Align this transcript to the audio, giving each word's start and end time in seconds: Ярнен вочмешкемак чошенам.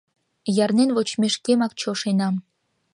Ярнен 0.63 0.89
вочмешкемак 0.95 1.71
чошенам. 1.79 2.35